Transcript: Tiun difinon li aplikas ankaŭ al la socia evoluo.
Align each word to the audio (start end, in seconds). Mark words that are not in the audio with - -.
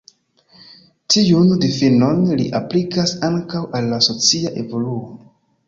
Tiun 1.15 1.51
difinon 1.65 2.25
li 2.41 2.47
aplikas 2.61 3.15
ankaŭ 3.29 3.63
al 3.81 3.93
la 3.95 4.03
socia 4.09 4.57
evoluo. 4.67 5.07